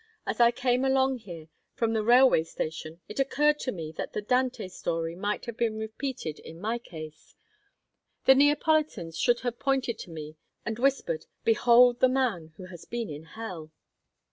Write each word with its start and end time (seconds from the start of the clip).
As 0.25 0.39
I 0.39 0.49
came 0.49 0.83
along 0.83 1.19
here 1.19 1.47
from 1.75 1.93
the 1.93 2.01
railway 2.01 2.43
station, 2.43 3.01
it 3.07 3.19
occurred 3.19 3.59
to 3.59 3.71
me 3.71 3.91
that 3.97 4.13
the 4.13 4.21
Dante 4.23 4.67
story 4.67 5.15
might 5.15 5.45
have 5.45 5.55
been 5.55 5.77
repeated 5.77 6.39
in 6.39 6.59
my 6.59 6.79
case; 6.79 7.35
the 8.25 8.33
Neapolitans 8.33 9.15
should 9.15 9.41
have 9.41 9.59
pointed 9.59 10.01
at 10.01 10.07
me 10.07 10.37
and 10.65 10.79
whispered, 10.79 11.27
'Behold 11.43 11.99
the 11.99 12.09
man 12.09 12.51
who 12.57 12.65
has 12.65 12.85
been 12.85 13.11
in 13.11 13.25
hell!'" 13.25 13.71